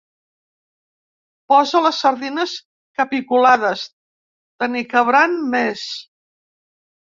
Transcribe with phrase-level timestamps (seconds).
[1.53, 2.55] Posa les sardines
[3.03, 3.85] capiculades:
[4.59, 5.87] te n'hi cabran més.